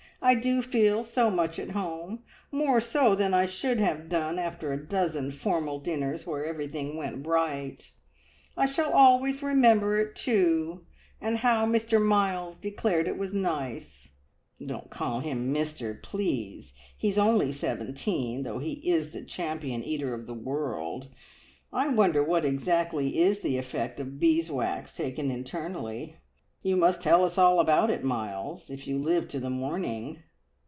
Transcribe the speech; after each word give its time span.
I 0.23 0.35
do 0.35 0.61
feel 0.61 1.03
so 1.03 1.31
much 1.31 1.57
at 1.57 1.71
home 1.71 2.21
more 2.51 2.79
so 2.79 3.15
than 3.15 3.33
I 3.33 3.47
should 3.47 3.79
have 3.79 4.07
done 4.07 4.37
after 4.37 4.71
a 4.71 4.77
dozen 4.85 5.31
formal 5.31 5.79
dinners 5.79 6.27
where 6.27 6.45
everything 6.45 6.95
went 6.95 7.25
right. 7.25 7.91
I 8.55 8.67
shall 8.67 8.93
always 8.93 9.41
remember 9.41 9.99
it 9.99 10.15
too, 10.15 10.85
and 11.19 11.37
how 11.39 11.65
Mr 11.65 11.99
Miles 11.99 12.57
declared 12.57 13.07
it 13.07 13.17
was 13.17 13.33
nice!" 13.33 14.09
"Don't 14.63 14.91
call 14.91 15.21
him 15.21 15.51
`Mr,' 15.51 15.99
please! 16.03 16.73
He 16.95 17.09
is 17.09 17.17
only 17.17 17.51
seventeen, 17.51 18.43
though 18.43 18.59
he 18.59 18.73
is 18.87 19.09
the 19.09 19.25
champion 19.25 19.83
eater 19.83 20.13
of 20.13 20.27
the 20.27 20.35
world. 20.35 21.07
I 21.73 21.87
wonder 21.87 22.23
what 22.23 22.45
exactly 22.45 23.17
is 23.23 23.39
the 23.39 23.57
effect 23.57 23.99
of 23.99 24.19
beeswax 24.19 24.93
taken 24.93 25.31
internally! 25.31 26.17
You 26.63 26.75
must 26.77 27.01
tell 27.01 27.25
us 27.25 27.39
all 27.39 27.59
about 27.59 27.89
it, 27.89 28.03
Miles, 28.03 28.69
if 28.69 28.85
you 28.85 28.99
live 29.01 29.27
to 29.29 29.39
the 29.39 29.49
morning!" 29.49 30.21